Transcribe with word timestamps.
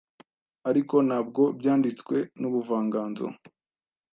ariko 0.69 0.95
ntabwo 1.07 1.41
byanditswe 1.59 2.15
nubuvanganzo, 2.39 3.25